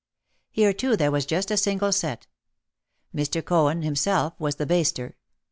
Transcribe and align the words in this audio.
Here 0.49 0.73
too 0.73 0.97
there 0.97 1.11
was 1.11 1.27
just 1.27 1.51
a 1.51 1.57
single 1.57 1.91
set. 1.91 2.25
Mr. 3.15 3.45
Cohen 3.45 3.83
himself 3.83 4.33
was 4.39 4.55
the 4.55 4.65
baster. 4.65 5.13